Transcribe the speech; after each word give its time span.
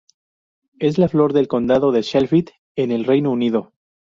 Es 0.79 0.97
la 0.97 1.07
flor 1.09 1.31
del 1.31 1.47
condado 1.47 1.91
de 1.91 2.01
Sheffield 2.01 2.49
en 2.75 2.89
el 2.91 3.05
Reino 3.05 3.29
Unido. 3.29 3.71